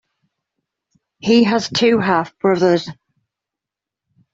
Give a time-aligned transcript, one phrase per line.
[1.19, 2.89] He has two half-brothers.